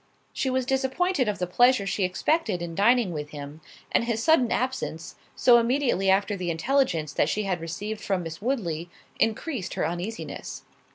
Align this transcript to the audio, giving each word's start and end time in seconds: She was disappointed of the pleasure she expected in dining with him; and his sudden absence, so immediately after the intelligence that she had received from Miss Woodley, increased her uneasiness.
She 0.33 0.49
was 0.49 0.65
disappointed 0.65 1.27
of 1.27 1.37
the 1.37 1.45
pleasure 1.45 1.85
she 1.85 2.03
expected 2.03 2.63
in 2.63 2.73
dining 2.73 3.11
with 3.13 3.29
him; 3.29 3.61
and 3.91 4.05
his 4.05 4.23
sudden 4.23 4.51
absence, 4.51 5.13
so 5.35 5.59
immediately 5.59 6.09
after 6.09 6.35
the 6.35 6.49
intelligence 6.49 7.13
that 7.13 7.29
she 7.29 7.43
had 7.43 7.61
received 7.61 8.01
from 8.01 8.23
Miss 8.23 8.41
Woodley, 8.41 8.89
increased 9.19 9.75
her 9.75 9.85
uneasiness. 9.87 10.63